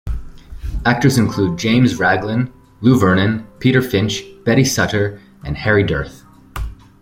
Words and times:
Actors 0.83 1.19
included 1.19 1.59
James 1.59 1.99
Raglan, 1.99 2.51
Lou 2.81 2.97
Vernon, 2.99 3.45
Peter 3.59 3.83
Finch, 3.83 4.23
Betty 4.43 4.63
Suttor 4.63 5.19
and 5.45 5.55
Harry 5.55 5.83
Dearth. 5.83 6.23